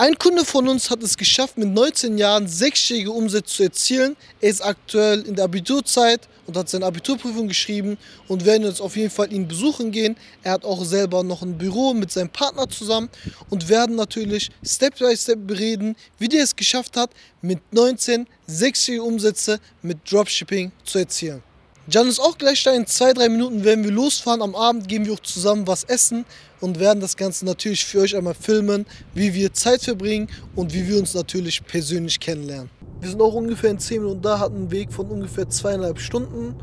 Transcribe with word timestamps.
Ein 0.00 0.16
Kunde 0.16 0.46
von 0.46 0.66
uns 0.66 0.88
hat 0.88 1.02
es 1.02 1.14
geschafft, 1.14 1.58
mit 1.58 1.68
19 1.68 2.16
Jahren 2.16 2.48
sechsstellige 2.48 3.10
Umsätze 3.10 3.52
zu 3.52 3.62
erzielen. 3.64 4.16
Er 4.40 4.48
ist 4.48 4.62
aktuell 4.62 5.20
in 5.26 5.34
der 5.34 5.44
Abiturzeit 5.44 6.26
und 6.46 6.56
hat 6.56 6.70
seine 6.70 6.86
Abiturprüfung 6.86 7.48
geschrieben 7.48 7.98
und 8.26 8.46
werden 8.46 8.62
jetzt 8.62 8.80
auf 8.80 8.96
jeden 8.96 9.10
Fall 9.10 9.30
ihn 9.30 9.46
besuchen 9.46 9.90
gehen. 9.90 10.16
Er 10.42 10.52
hat 10.52 10.64
auch 10.64 10.82
selber 10.86 11.22
noch 11.22 11.42
ein 11.42 11.58
Büro 11.58 11.92
mit 11.92 12.10
seinem 12.10 12.30
Partner 12.30 12.66
zusammen 12.66 13.10
und 13.50 13.68
werden 13.68 13.94
natürlich 13.94 14.50
Step 14.64 14.98
by 14.98 15.14
Step 15.14 15.46
bereden, 15.46 15.94
wie 16.18 16.28
der 16.28 16.44
es 16.44 16.56
geschafft 16.56 16.96
hat, 16.96 17.10
mit 17.42 17.58
19 17.70 18.26
sechsstellige 18.46 19.04
Umsätze 19.04 19.60
mit 19.82 20.10
Dropshipping 20.10 20.72
zu 20.82 21.00
erzielen. 21.00 21.49
Jan 21.88 22.08
ist 22.08 22.20
auch 22.20 22.36
gleich 22.36 22.62
da. 22.62 22.72
In 22.72 22.86
zwei, 22.86 23.12
drei 23.12 23.28
Minuten 23.28 23.64
werden 23.64 23.82
wir 23.84 23.90
losfahren. 23.90 24.42
Am 24.42 24.54
Abend 24.54 24.86
gehen 24.86 25.06
wir 25.06 25.14
auch 25.14 25.20
zusammen 25.20 25.66
was 25.66 25.84
essen 25.84 26.24
und 26.60 26.78
werden 26.78 27.00
das 27.00 27.16
Ganze 27.16 27.46
natürlich 27.46 27.84
für 27.86 28.00
euch 28.00 28.14
einmal 28.14 28.34
filmen, 28.34 28.86
wie 29.14 29.32
wir 29.32 29.52
Zeit 29.54 29.82
verbringen 29.82 30.28
und 30.54 30.74
wie 30.74 30.86
wir 30.86 30.98
uns 30.98 31.14
natürlich 31.14 31.64
persönlich 31.64 32.20
kennenlernen. 32.20 32.70
Wir 33.00 33.08
sind 33.08 33.20
auch 33.22 33.32
ungefähr 33.32 33.70
in 33.70 33.78
10 33.78 34.02
Minuten 34.02 34.22
da, 34.22 34.38
hatten 34.38 34.56
einen 34.56 34.70
Weg 34.70 34.92
von 34.92 35.06
ungefähr 35.06 35.48
zweieinhalb 35.48 35.98
Stunden. 35.98 36.54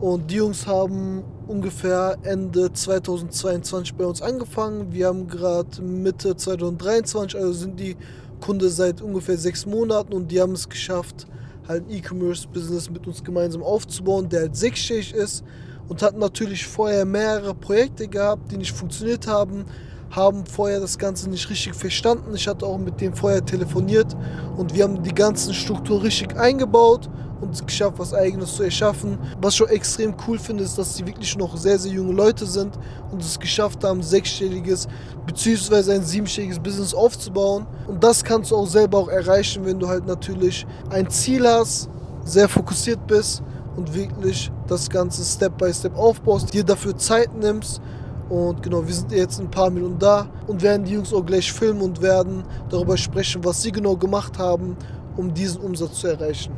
Und 0.00 0.30
die 0.30 0.36
Jungs 0.36 0.66
haben 0.66 1.22
ungefähr 1.46 2.16
Ende 2.22 2.72
2022 2.72 3.94
bei 3.94 4.04
uns 4.04 4.22
angefangen. 4.22 4.92
Wir 4.92 5.06
haben 5.08 5.28
gerade 5.28 5.82
Mitte 5.82 6.34
2023, 6.36 7.38
also 7.38 7.52
sind 7.52 7.78
die 7.78 7.96
Kunde 8.40 8.70
seit 8.70 9.00
ungefähr 9.00 9.36
sechs 9.36 9.64
Monaten 9.64 10.12
und 10.12 10.30
die 10.30 10.40
haben 10.40 10.52
es 10.52 10.68
geschafft, 10.68 11.26
halt 11.68 11.88
ein 11.88 11.90
E-Commerce-Business 11.90 12.90
mit 12.90 13.06
uns 13.06 13.22
gemeinsam 13.22 13.62
aufzubauen, 13.62 14.28
der 14.28 14.40
halt 14.42 14.56
sechsstellig 14.56 15.12
ist 15.14 15.44
und 15.88 16.02
hatten 16.02 16.18
natürlich 16.18 16.66
vorher 16.66 17.04
mehrere 17.04 17.54
Projekte 17.54 18.08
gehabt, 18.08 18.50
die 18.50 18.56
nicht 18.56 18.72
funktioniert 18.72 19.26
haben, 19.26 19.64
haben 20.10 20.46
vorher 20.46 20.80
das 20.80 20.98
Ganze 20.98 21.28
nicht 21.28 21.50
richtig 21.50 21.74
verstanden. 21.74 22.34
Ich 22.34 22.46
hatte 22.48 22.66
auch 22.66 22.78
mit 22.78 23.00
dem 23.00 23.14
vorher 23.14 23.44
telefoniert 23.44 24.16
und 24.56 24.74
wir 24.74 24.84
haben 24.84 25.02
die 25.02 25.14
ganzen 25.14 25.52
Strukturen 25.52 26.02
richtig 26.02 26.36
eingebaut 26.36 27.08
und 27.40 27.54
es 27.54 27.64
geschafft, 27.64 27.98
was 27.98 28.14
Eigenes 28.14 28.54
zu 28.54 28.62
erschaffen. 28.62 29.18
Was 29.40 29.54
ich 29.54 29.62
auch 29.62 29.68
extrem 29.68 30.14
cool 30.26 30.38
finde, 30.38 30.64
ist, 30.64 30.78
dass 30.78 30.94
sie 30.94 31.06
wirklich 31.06 31.36
noch 31.36 31.56
sehr, 31.56 31.78
sehr 31.78 31.92
junge 31.92 32.12
Leute 32.12 32.46
sind 32.46 32.78
und 33.10 33.20
es 33.20 33.38
geschafft 33.38 33.84
haben, 33.84 34.02
sechsstelliges 34.02 34.88
bzw. 35.26 35.92
ein 35.92 36.02
siebenstelliges 36.02 36.58
Business 36.58 36.94
aufzubauen. 36.94 37.66
Und 37.86 38.02
das 38.02 38.24
kannst 38.24 38.50
du 38.50 38.56
auch 38.56 38.66
selber 38.66 38.98
auch 38.98 39.08
erreichen, 39.08 39.64
wenn 39.64 39.78
du 39.78 39.88
halt 39.88 40.06
natürlich 40.06 40.66
ein 40.90 41.08
Ziel 41.10 41.46
hast, 41.46 41.88
sehr 42.24 42.48
fokussiert 42.48 43.06
bist 43.06 43.42
und 43.76 43.94
wirklich 43.94 44.50
das 44.66 44.88
Ganze 44.88 45.24
Step 45.24 45.58
by 45.58 45.72
Step 45.72 45.96
aufbaust, 45.96 46.52
dir 46.52 46.64
dafür 46.64 46.96
Zeit 46.96 47.34
nimmst. 47.36 47.80
Und 48.28 48.62
genau, 48.62 48.84
wir 48.84 48.92
sind 48.92 49.12
jetzt 49.12 49.38
ein 49.38 49.50
paar 49.50 49.70
Minuten 49.70 49.98
da 49.98 50.26
und 50.48 50.60
werden 50.60 50.84
die 50.84 50.94
Jungs 50.94 51.12
auch 51.12 51.24
gleich 51.24 51.52
filmen 51.52 51.80
und 51.80 52.02
werden 52.02 52.42
darüber 52.68 52.96
sprechen, 52.96 53.44
was 53.44 53.62
sie 53.62 53.70
genau 53.70 53.96
gemacht 53.96 54.36
haben, 54.38 54.76
um 55.16 55.32
diesen 55.32 55.60
Umsatz 55.60 56.00
zu 56.00 56.08
erreichen. 56.08 56.52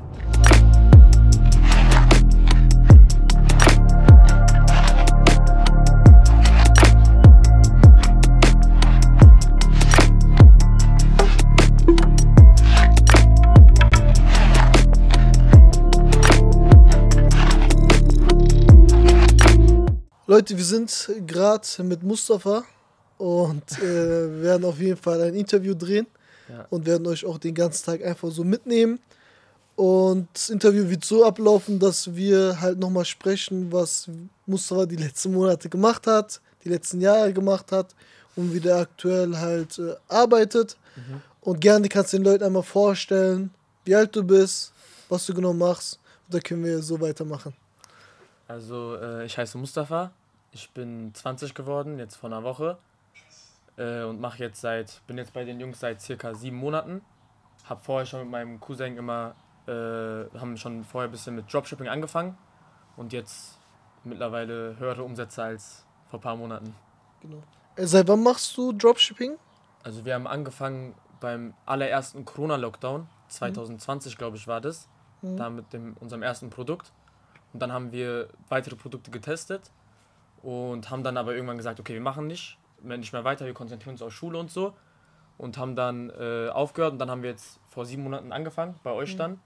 Leute, 20.49 20.57
wir 20.57 20.65
sind 20.65 21.11
gerade 21.27 21.67
mit 21.83 22.03
Mustafa 22.03 22.65
und 23.19 23.71
äh, 23.83 23.83
werden 24.43 24.65
auf 24.65 24.81
jeden 24.81 24.97
Fall 24.97 25.21
ein 25.21 25.35
Interview 25.35 25.75
drehen 25.75 26.07
ja. 26.49 26.65
und 26.71 26.87
werden 26.87 27.07
euch 27.07 27.27
auch 27.27 27.37
den 27.37 27.55
ganzen 27.55 27.85
Tag 27.85 28.03
einfach 28.03 28.31
so 28.31 28.45
mitnehmen. 28.45 28.99
Und 29.77 30.27
das 30.33 30.49
Interview 30.49 30.89
wird 30.89 31.05
so 31.05 31.23
ablaufen, 31.27 31.79
dass 31.79 32.15
wir 32.15 32.59
halt 32.63 32.79
nochmal 32.79 33.05
sprechen, 33.05 33.71
was 33.71 34.09
Mustafa 34.47 34.87
die 34.87 34.97
letzten 34.97 35.35
Monate 35.35 35.69
gemacht 35.69 36.07
hat, 36.07 36.41
die 36.65 36.71
letzten 36.71 37.03
Jahre 37.03 37.35
gemacht 37.35 37.71
hat 37.71 37.95
und 38.35 38.55
wie 38.55 38.61
der 38.61 38.77
aktuell 38.77 39.37
halt 39.37 39.79
äh, 39.79 39.97
arbeitet. 40.09 40.79
Mhm. 40.97 41.21
Und 41.43 41.61
gerne 41.61 41.91
kannst 41.91 42.15
du 42.15 42.17
den 42.17 42.25
Leuten 42.25 42.45
einmal 42.45 42.63
vorstellen, 42.63 43.51
wie 43.85 43.95
alt 43.95 44.17
du 44.17 44.25
bist, 44.25 44.73
was 45.11 45.27
du 45.27 45.35
genau 45.35 45.53
machst. 45.53 45.99
Und 46.27 46.37
da 46.37 46.41
können 46.41 46.65
wir 46.65 46.81
so 46.81 46.99
weitermachen. 46.99 47.53
Also, 48.47 48.97
äh, 48.97 49.27
ich 49.27 49.37
heiße 49.37 49.59
Mustafa, 49.59 50.11
ich 50.53 50.71
bin 50.71 51.15
20 51.15 51.55
geworden, 51.55 51.99
jetzt 51.99 52.17
vor 52.17 52.31
einer 52.31 52.43
Woche. 52.43 52.79
Äh, 53.77 54.03
und 54.03 54.21
mache 54.21 54.39
jetzt 54.39 54.61
seit, 54.61 55.03
bin 55.07 55.19
jetzt 55.19 55.33
bei 55.33 55.45
den 55.45 55.61
Jungs 55.61 55.81
seit 55.81 56.01
circa 56.01 56.35
sieben 56.35 56.57
Monaten. 56.57 57.03
Hab 57.69 57.85
vorher 57.85 58.07
schon 58.07 58.21
mit 58.21 58.31
meinem 58.31 58.61
Cousin 58.61 58.97
immer, 58.97 59.35
äh, 59.67 59.71
haben 60.39 60.57
schon 60.57 60.85
vorher 60.85 61.09
ein 61.09 61.13
bisschen 61.13 61.35
mit 61.35 61.53
Dropshipping 61.53 61.89
angefangen. 61.89 62.37
Und 62.97 63.13
jetzt 63.13 63.59
mittlerweile 64.05 64.77
höhere 64.79 65.05
Umsätze 65.05 65.43
als 65.43 65.85
vor 66.11 66.19
ein 66.19 66.23
paar 66.23 66.37
Monaten. 66.37 66.75
Genau. 67.21 67.43
Äh, 67.77 67.87
seit 67.87 68.09
wann 68.09 68.23
machst 68.23 68.57
du 68.57 68.73
Dropshipping? 68.73 69.37
Also 69.85 70.05
wir 70.05 70.15
haben 70.15 70.27
angefangen 70.27 70.95
beim 71.21 71.55
allerersten 71.67 72.25
Corona-Lockdown, 72.25 73.09
2020 73.29 74.15
mhm. 74.15 74.19
glaube 74.19 74.37
ich 74.37 74.47
war 74.47 74.61
das, 74.61 74.89
mhm. 75.23 75.37
da 75.37 75.51
mit 75.51 75.73
dem, 75.73 75.97
unserem 76.01 76.23
ersten 76.23 76.51
Produkt. 76.51 76.93
Und 77.53 77.61
dann 77.61 77.73
haben 77.73 77.93
wir 77.93 78.29
weitere 78.49 78.77
Produkte 78.77 79.11
getestet 79.11 79.71
und 80.43 80.91
haben 80.91 81.03
dann 81.03 81.17
aber 81.17 81.35
irgendwann 81.35 81.57
gesagt, 81.57 81.81
okay, 81.81 81.95
wir 81.95 82.01
machen 82.01 82.27
nicht, 82.27 82.59
nicht 82.83 83.13
mehr 83.13 83.25
weiter, 83.25 83.47
wir 83.47 83.55
konzentrieren 83.55 83.95
uns 83.95 84.03
auf 84.03 84.13
Schule 84.13 84.39
und 84.39 84.51
so. 84.51 84.75
Und 85.37 85.57
haben 85.57 85.77
dann 85.77 86.11
äh, 86.11 86.49
aufgehört 86.49 86.93
und 86.93 86.99
dann 86.99 87.11
haben 87.11 87.23
wir 87.23 87.31
jetzt 87.31 87.61
vor 87.69 87.87
sieben 87.87 88.03
Monaten 88.03 88.33
angefangen, 88.33 88.75
bei 88.83 88.91
euch 88.91 89.15
mhm. 89.15 89.19
dann. 89.19 89.41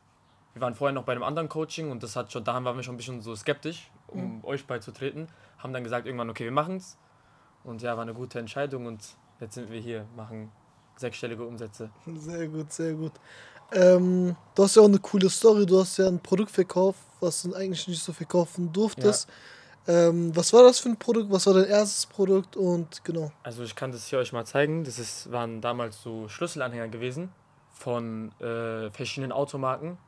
Wir 0.55 0.63
waren 0.63 0.75
vorher 0.75 0.95
noch 0.95 1.05
bei 1.05 1.13
einem 1.13 1.23
anderen 1.23 1.49
Coaching 1.49 1.91
und 1.91 2.03
das 2.03 2.17
hat 2.17 2.33
schon, 2.33 2.45
da 2.45 2.65
waren 2.65 2.77
wir 2.77 2.83
schon 2.83 2.95
ein 2.95 2.99
bisschen 2.99 3.21
so 3.21 3.35
skeptisch, 3.37 3.91
um 4.09 4.39
mhm. 4.39 4.45
euch 4.45 4.67
beizutreten. 4.67 5.29
Haben 5.59 5.73
dann 5.73 5.85
gesagt, 5.85 6.07
irgendwann, 6.07 6.31
okay, 6.31 6.45
wir 6.45 6.53
machen 6.53 6.77
es. 6.77 6.97
Und 7.65 7.83
ja, 7.83 7.95
war 7.97 8.03
eine 8.03 8.15
gute 8.15 8.39
Entscheidung 8.39 8.87
und 8.87 9.17
jetzt 9.41 9.55
sind 9.55 9.71
wir 9.71 9.81
hier, 9.81 10.07
machen 10.17 10.51
sechsstellige 10.97 11.45
Umsätze. 11.45 11.91
Sehr 12.17 12.49
gut, 12.49 12.73
sehr 12.73 12.95
gut. 12.95 13.13
Ähm, 13.73 14.37
du 14.55 14.63
hast 14.63 14.77
ja 14.77 14.83
auch 14.83 14.87
eine 14.87 14.99
coole 14.99 15.31
Story. 15.31 15.65
Du 15.65 15.81
hast 15.81 15.97
ja 15.97 16.07
ein 16.07 16.21
Produkt 16.21 16.51
verkauft, 16.51 17.01
was 17.21 17.43
du 17.43 17.55
eigentlich 17.55 17.89
nicht 17.89 18.03
so 18.03 18.13
verkaufen 18.13 18.73
durftest. 18.73 19.29
Ja. 19.29 19.35
Ähm, 19.89 20.35
was 20.37 20.53
war 20.53 20.63
das 20.63 20.79
für 20.79 20.91
ein 20.91 20.97
Produkt? 20.97 21.31
Was 21.31 21.47
war 21.47 21.55
dein 21.55 21.65
erstes 21.65 22.07
Produkt? 22.07 22.57
Und 22.57 23.05
genau. 23.05 23.33
Also 23.43 23.65
ich 23.65 23.75
kann 23.75 23.91
das 23.91 24.07
hier 24.07 24.19
euch 24.19 24.33
mal 24.33 24.45
zeigen. 24.45 24.85
Das 24.85 24.99
ist, 24.99 25.31
waren 25.33 25.61
damals 25.61 26.03
so 26.03 26.29
Schlüsselanhänger 26.29 26.89
gewesen 26.89 27.33
von 27.73 28.31
äh, 28.41 28.91
verschiedenen 28.91 29.33
Automarken. 29.33 29.99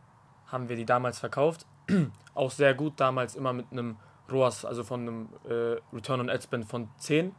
Haben 0.46 0.68
wir 0.68 0.76
die 0.76 0.84
damals 0.84 1.18
verkauft. 1.18 1.66
auch 2.34 2.50
sehr 2.50 2.74
gut 2.74 2.94
damals 2.98 3.34
immer 3.34 3.52
mit 3.52 3.66
einem 3.72 3.96
ROAS, 4.30 4.64
also 4.64 4.84
von 4.84 5.00
einem 5.00 5.28
äh, 5.48 5.80
Return 5.94 6.20
on 6.20 6.30
Ad 6.30 6.42
Spend 6.42 6.66
von 6.66 6.88
10. 6.98 7.34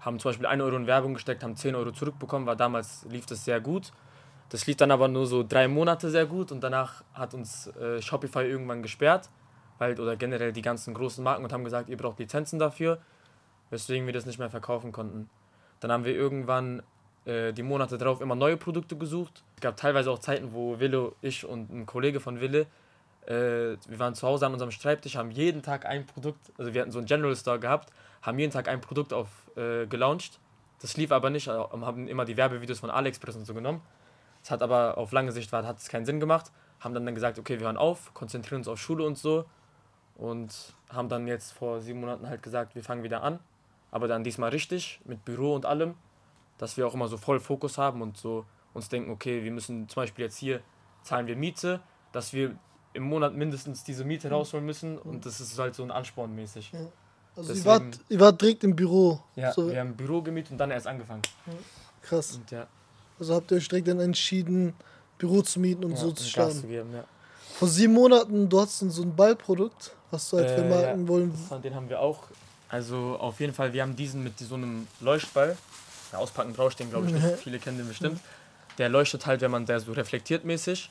Haben 0.00 0.18
zum 0.18 0.30
Beispiel 0.30 0.46
1 0.46 0.62
Euro 0.62 0.76
in 0.76 0.86
Werbung 0.86 1.14
gesteckt, 1.14 1.42
haben 1.42 1.56
10 1.56 1.74
Euro 1.74 1.90
zurückbekommen, 1.92 2.46
war 2.46 2.56
damals 2.56 3.06
lief 3.08 3.26
das 3.26 3.44
sehr 3.44 3.60
gut. 3.60 3.92
Das 4.50 4.66
lief 4.66 4.76
dann 4.76 4.90
aber 4.90 5.08
nur 5.08 5.26
so 5.26 5.42
drei 5.42 5.68
Monate 5.68 6.10
sehr 6.10 6.26
gut 6.26 6.52
und 6.52 6.62
danach 6.62 7.04
hat 7.12 7.34
uns 7.34 7.66
äh, 7.66 8.00
Shopify 8.00 8.44
irgendwann 8.44 8.82
gesperrt, 8.82 9.28
weil, 9.78 9.98
oder 10.00 10.16
generell 10.16 10.52
die 10.52 10.62
ganzen 10.62 10.94
großen 10.94 11.22
Marken 11.22 11.44
und 11.44 11.52
haben 11.52 11.64
gesagt, 11.64 11.88
ihr 11.88 11.96
braucht 11.96 12.18
Lizenzen 12.18 12.58
dafür, 12.58 12.98
weswegen 13.70 14.06
wir 14.06 14.12
das 14.12 14.26
nicht 14.26 14.38
mehr 14.38 14.50
verkaufen 14.50 14.92
konnten. 14.92 15.28
Dann 15.80 15.92
haben 15.92 16.04
wir 16.04 16.14
irgendwann 16.14 16.82
äh, 17.24 17.52
die 17.52 17.62
Monate 17.62 17.98
drauf 17.98 18.20
immer 18.20 18.34
neue 18.34 18.56
Produkte 18.56 18.96
gesucht. 18.96 19.42
Es 19.56 19.62
gab 19.62 19.76
teilweise 19.76 20.10
auch 20.10 20.18
Zeiten, 20.18 20.52
wo 20.52 20.80
Wille, 20.80 21.12
ich 21.20 21.44
und 21.44 21.70
ein 21.72 21.86
Kollege 21.86 22.20
von 22.20 22.40
Wille, 22.40 22.66
äh, 23.26 23.76
wir 23.88 23.98
waren 23.98 24.14
zu 24.14 24.26
Hause 24.26 24.46
an 24.46 24.52
unserem 24.52 24.70
Schreibtisch, 24.70 25.16
haben 25.16 25.30
jeden 25.30 25.62
Tag 25.62 25.86
ein 25.86 26.06
Produkt, 26.06 26.52
also 26.58 26.74
wir 26.74 26.80
hatten 26.80 26.92
so 26.92 26.98
einen 26.98 27.06
General 27.06 27.36
Store 27.36 27.58
gehabt, 27.58 27.92
haben 28.22 28.38
jeden 28.38 28.52
Tag 28.52 28.68
ein 28.68 28.80
Produkt 28.80 29.12
auf 29.12 29.28
äh, 29.56 29.86
gelauncht. 29.86 30.40
Das 30.80 30.96
lief 30.96 31.10
aber 31.10 31.28
nicht, 31.28 31.48
haben 31.48 32.06
immer 32.06 32.24
die 32.24 32.36
Werbevideos 32.36 32.78
von 32.78 32.90
AliExpress 32.90 33.34
und 33.34 33.44
so 33.44 33.52
genommen 33.52 33.82
es 34.42 34.50
hat 34.50 34.62
aber 34.62 34.98
auf 34.98 35.12
lange 35.12 35.32
Sicht 35.32 35.52
war, 35.52 35.66
hat 35.66 35.78
es 35.78 35.88
keinen 35.88 36.06
Sinn 36.06 36.20
gemacht. 36.20 36.50
Haben 36.80 36.94
dann, 36.94 37.04
dann 37.04 37.14
gesagt, 37.14 37.38
okay, 37.38 37.58
wir 37.58 37.66
hören 37.66 37.76
auf, 37.76 38.14
konzentrieren 38.14 38.60
uns 38.60 38.68
auf 38.68 38.80
Schule 38.80 39.04
und 39.04 39.18
so. 39.18 39.44
Und 40.18 40.74
haben 40.90 41.08
dann 41.08 41.26
jetzt 41.26 41.52
vor 41.52 41.80
sieben 41.80 42.00
Monaten 42.00 42.28
halt 42.28 42.42
gesagt, 42.42 42.74
wir 42.74 42.82
fangen 42.82 43.02
wieder 43.02 43.22
an. 43.22 43.38
Aber 43.90 44.08
dann 44.08 44.24
diesmal 44.24 44.50
richtig, 44.50 45.00
mit 45.04 45.24
Büro 45.24 45.54
und 45.54 45.64
allem. 45.64 45.94
Dass 46.58 46.76
wir 46.76 46.86
auch 46.86 46.94
immer 46.94 47.08
so 47.08 47.16
voll 47.16 47.40
Fokus 47.40 47.78
haben 47.78 48.02
und 48.02 48.18
so 48.18 48.44
uns 48.74 48.88
denken, 48.88 49.10
okay, 49.10 49.44
wir 49.44 49.50
müssen 49.50 49.88
zum 49.88 50.02
Beispiel 50.02 50.24
jetzt 50.24 50.36
hier 50.36 50.60
zahlen 51.02 51.26
wir 51.26 51.36
Miete, 51.36 51.80
dass 52.12 52.32
wir 52.32 52.56
im 52.92 53.04
Monat 53.04 53.34
mindestens 53.34 53.84
diese 53.84 54.04
Miete 54.04 54.28
rausholen 54.30 54.66
müssen. 54.66 54.98
Und 54.98 55.24
das 55.24 55.40
ist 55.40 55.58
halt 55.58 55.74
so 55.74 55.82
ein 55.82 55.90
Ansporn 55.90 56.34
mäßig. 56.34 56.72
Ja. 56.72 56.80
Also 57.36 57.54
Deswegen, 57.54 57.58
ihr, 57.58 57.64
wart, 57.64 58.00
ihr 58.08 58.20
wart 58.20 58.42
direkt 58.42 58.64
im 58.64 58.74
Büro. 58.74 59.20
Ja, 59.36 59.52
so. 59.52 59.70
wir 59.70 59.78
haben 59.78 59.90
ein 59.90 59.96
Büro 59.96 60.20
gemietet 60.20 60.52
und 60.52 60.58
dann 60.58 60.70
erst 60.70 60.88
angefangen. 60.88 61.22
Krass. 62.02 62.34
Und 62.34 62.50
ja, 62.50 62.66
also 63.18 63.34
habt 63.34 63.50
ihr 63.52 63.58
euch 63.58 63.68
direkt 63.68 63.88
dann 63.88 64.00
entschieden, 64.00 64.74
Büro 65.18 65.42
zu 65.42 65.60
mieten 65.60 65.84
und 65.84 65.92
ja, 65.92 65.96
so 65.96 66.12
zu 66.12 66.24
starten. 66.24 66.64
Vor 67.54 67.68
sieben 67.68 67.92
Monaten, 67.92 68.48
du 68.48 68.60
hast 68.60 68.78
so 68.78 69.02
ein 69.02 69.14
Ballprodukt, 69.14 69.92
was 70.10 70.30
du 70.30 70.38
halt 70.38 70.50
äh, 70.50 70.54
vermarkten 70.54 71.02
ja, 71.02 71.08
wollen. 71.08 71.34
Den 71.62 71.74
haben 71.74 71.88
wir 71.88 72.00
auch. 72.00 72.24
Also 72.68 73.16
auf 73.18 73.40
jeden 73.40 73.54
Fall, 73.54 73.72
wir 73.72 73.82
haben 73.82 73.96
diesen 73.96 74.22
mit 74.22 74.38
so 74.38 74.54
einem 74.54 74.86
Leuchtball. 75.00 75.56
Ja, 76.12 76.18
auspacken 76.18 76.52
brauchst 76.52 76.78
den, 76.78 76.90
glaube 76.90 77.06
ich, 77.06 77.12
nicht. 77.12 77.26
Viele 77.42 77.58
kennen 77.58 77.78
den 77.78 77.88
bestimmt. 77.88 78.20
Der 78.78 78.88
leuchtet 78.88 79.26
halt, 79.26 79.40
wenn 79.40 79.50
man 79.50 79.66
der 79.66 79.80
so 79.80 79.92
reflektiert 79.92 80.44
mäßig. 80.44 80.90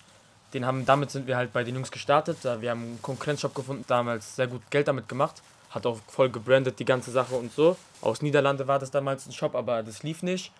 Den 0.53 0.65
haben, 0.65 0.85
damit 0.85 1.11
sind 1.11 1.27
wir 1.27 1.35
halt 1.35 1.51
bei 1.53 1.63
den 1.63 1.75
Jungs 1.75 1.91
gestartet. 1.91 2.37
Wir 2.43 2.71
haben 2.71 2.83
einen 2.83 3.01
Konkurrenzshop 3.01 3.53
gefunden, 3.53 3.83
damals 3.87 4.35
sehr 4.35 4.47
gut 4.47 4.61
Geld 4.69 4.87
damit 4.87 5.09
gemacht. 5.09 5.41
Hat 5.69 5.85
auch 5.85 5.99
voll 6.07 6.29
gebrandet 6.29 6.79
die 6.79 6.85
ganze 6.85 7.11
Sache 7.11 7.35
und 7.35 7.51
so. 7.53 7.75
Aus 8.01 8.21
Niederlande 8.21 8.67
war 8.67 8.79
das 8.79 8.91
damals 8.91 9.25
ein 9.25 9.33
Shop, 9.33 9.55
aber 9.55 9.83
das 9.83 10.03
lief 10.03 10.23
nicht. 10.23 10.51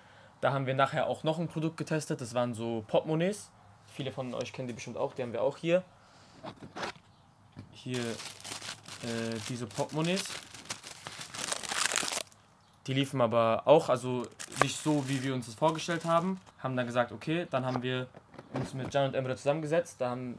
Da 0.42 0.52
haben 0.52 0.66
wir 0.66 0.74
nachher 0.74 1.08
auch 1.08 1.24
noch 1.24 1.40
ein 1.40 1.48
Produkt 1.48 1.78
getestet. 1.78 2.22
Das 2.22 2.34
waren 2.34 2.54
so 2.54 2.84
Portemonnaies. 2.88 3.50
Viele 3.94 4.12
von 4.12 4.34
euch 4.34 4.52
kennen 4.52 4.68
die 4.68 4.74
bestimmt 4.74 4.98
auch. 4.98 5.14
Die 5.14 5.24
haben 5.24 5.34
wir 5.34 5.42
auch 5.42 5.58
hier. 5.58 5.84
Hier 7.72 8.04
äh, 9.04 9.38
diese 9.50 9.66
Portemonnaies. 9.66 10.24
Die 12.88 12.94
liefen 12.94 13.20
aber 13.20 13.64
auch, 13.66 13.90
also 13.90 14.24
nicht 14.64 14.82
so, 14.82 15.04
wie 15.08 15.22
wir 15.22 15.34
uns 15.34 15.46
das 15.46 15.56
vorgestellt 15.56 16.06
haben. 16.06 16.40
Haben 16.60 16.78
dann 16.78 16.88
gesagt, 16.88 17.12
okay, 17.12 17.46
dann 17.52 17.66
haben 17.66 17.84
wir 17.84 18.08
uns 18.54 18.74
mit 18.74 18.94
Jan 18.94 19.10
und 19.10 19.14
Emre 19.14 19.36
zusammengesetzt. 19.36 19.98
Da 20.00 20.12
haben 20.12 20.38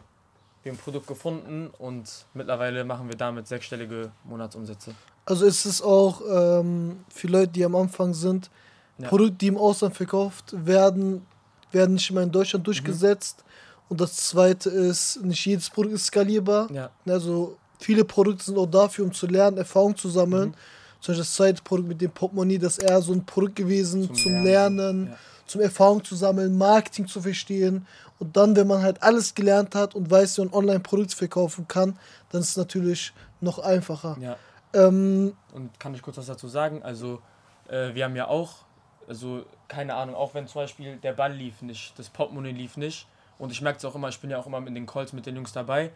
wir 0.62 0.72
ein 0.72 0.78
Produkt 0.78 1.06
gefunden 1.06 1.70
und 1.78 2.26
mittlerweile 2.34 2.84
machen 2.84 3.08
wir 3.08 3.16
damit 3.16 3.46
sechsstellige 3.46 4.10
Monatsumsätze. 4.24 4.94
Also 5.26 5.44
ist 5.44 5.66
es 5.66 5.82
auch 5.82 6.22
ähm, 6.26 7.04
für 7.10 7.28
Leute, 7.28 7.48
die 7.48 7.64
am 7.64 7.74
Anfang 7.74 8.14
sind, 8.14 8.50
ja. 8.96 9.08
Produkte, 9.08 9.36
die 9.36 9.48
im 9.48 9.58
Ausland 9.58 9.94
verkauft 9.94 10.54
werden, 10.56 11.26
werden 11.70 11.94
nicht 11.94 12.10
immer 12.10 12.22
in 12.22 12.32
Deutschland 12.32 12.66
durchgesetzt. 12.66 13.44
Mhm. 13.44 13.84
Und 13.90 14.00
das 14.00 14.16
zweite 14.16 14.70
ist, 14.70 15.22
nicht 15.22 15.44
jedes 15.44 15.70
Produkt 15.70 15.94
ist 15.94 16.06
skalierbar. 16.06 16.70
Ja. 16.72 16.90
Also 17.06 17.58
viele 17.78 18.04
Produkte 18.04 18.44
sind 18.44 18.58
auch 18.58 18.66
dafür, 18.66 19.04
um 19.04 19.12
zu 19.12 19.26
lernen, 19.26 19.58
Erfahrung 19.58 19.96
zu 19.96 20.08
sammeln. 20.08 20.50
Mhm. 20.50 20.54
Zum 21.00 21.12
Beispiel 21.12 21.22
das 21.22 21.34
zweite 21.34 21.62
Produkt 21.62 21.88
mit 21.88 22.00
dem 22.00 22.10
Portemonnaie, 22.10 22.58
das 22.58 22.78
ist 22.78 22.84
eher 22.84 23.00
so 23.00 23.12
ein 23.12 23.24
Produkt 23.24 23.56
gewesen 23.56 24.06
zum, 24.06 24.14
zum 24.14 24.32
Lernen, 24.42 24.76
Lernen 24.76 25.06
ja. 25.08 25.18
zum 25.46 25.60
Erfahrung 25.60 26.02
zu 26.02 26.16
sammeln, 26.16 26.58
Marketing 26.58 27.06
zu 27.06 27.22
verstehen. 27.22 27.86
Und 28.18 28.36
dann, 28.36 28.56
wenn 28.56 28.66
man 28.66 28.82
halt 28.82 29.02
alles 29.02 29.34
gelernt 29.34 29.76
hat 29.76 29.94
und 29.94 30.10
weiß, 30.10 30.38
wie 30.38 30.42
man 30.42 30.52
online 30.52 30.80
Produkte 30.80 31.16
verkaufen 31.16 31.68
kann, 31.68 31.96
dann 32.30 32.40
ist 32.40 32.50
es 32.50 32.56
natürlich 32.56 33.12
noch 33.40 33.60
einfacher. 33.60 34.16
Ja. 34.20 34.36
Ähm, 34.74 35.34
und 35.52 35.78
kann 35.78 35.94
ich 35.94 36.02
kurz 36.02 36.16
was 36.16 36.26
dazu 36.26 36.48
sagen? 36.48 36.82
Also, 36.82 37.22
äh, 37.68 37.94
wir 37.94 38.04
haben 38.04 38.16
ja 38.16 38.26
auch, 38.26 38.64
also 39.06 39.44
keine 39.68 39.94
Ahnung, 39.94 40.16
auch 40.16 40.34
wenn 40.34 40.46
zum 40.48 40.62
Beispiel 40.62 40.96
der 40.96 41.12
Ball 41.12 41.32
lief 41.32 41.62
nicht, 41.62 41.98
das 41.98 42.08
Portemonnaie 42.08 42.52
lief 42.52 42.76
nicht. 42.76 43.06
Und 43.38 43.52
ich 43.52 43.62
merke 43.62 43.78
es 43.78 43.84
auch 43.84 43.94
immer, 43.94 44.08
ich 44.08 44.18
bin 44.20 44.30
ja 44.30 44.38
auch 44.38 44.46
immer 44.46 44.58
in 44.66 44.74
den 44.74 44.86
Calls 44.86 45.12
mit 45.12 45.24
den 45.26 45.36
Jungs 45.36 45.52
dabei. 45.52 45.92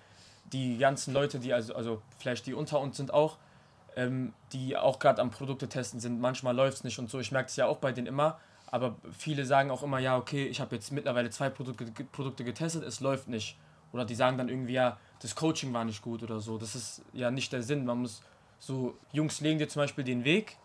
Die 0.47 0.79
ganzen 0.79 1.15
Leute, 1.15 1.39
die 1.39 1.53
also, 1.53 1.75
also 1.75 2.03
vielleicht 2.19 2.47
die 2.47 2.55
unter 2.55 2.81
uns 2.81 2.97
sind 2.97 3.13
auch, 3.13 3.39
ähm, 3.97 4.33
die 4.53 4.77
auch 4.77 4.99
gerade 4.99 5.21
am 5.21 5.31
Produkte 5.31 5.69
testen 5.69 6.01
sind. 6.01 6.21
Manchmal 6.21 6.55
läuft 6.55 6.79
es 6.79 6.85
nicht 6.85 6.99
und 6.99 7.11
so. 7.11 7.21
Ich 7.21 7.33
merke 7.33 7.49
es 7.49 7.57
ja 7.57 7.67
auch 7.67 7.79
bei 7.79 7.93
denen 7.93 8.07
immer. 8.07 8.39
Aber 8.67 8.97
viele 9.17 9.45
sagen 9.45 9.71
auch 9.71 9.83
immer, 9.83 9.99
ja, 9.99 10.17
okay, 10.17 10.47
ich 10.47 10.61
habe 10.61 10.75
jetzt 10.75 10.93
mittlerweile 10.93 11.29
zwei 11.29 11.51
Produkte, 11.51 11.85
Produkte 12.05 12.43
getestet, 12.43 12.85
es 12.85 13.01
läuft 13.01 13.29
nicht. 13.29 13.59
Oder 13.93 14.07
die 14.07 14.15
sagen 14.15 14.39
dann 14.39 14.49
irgendwie, 14.49 14.73
ja, 14.73 14.99
das 15.21 15.35
Coaching 15.35 15.73
war 15.75 15.85
nicht 15.85 16.01
gut 16.01 16.23
oder 16.23 16.41
so. 16.41 16.57
Das 16.57 16.75
ist 16.75 17.03
ja 17.13 17.31
nicht 17.31 17.53
der 17.53 17.63
Sinn. 17.63 17.85
Man 17.85 17.99
muss 17.99 18.23
so, 18.59 18.97
Jungs 19.13 19.41
legen 19.41 19.59
dir 19.59 19.69
zum 19.69 19.83
Beispiel 19.83 20.05
den 20.05 20.25
Weg 20.25 20.57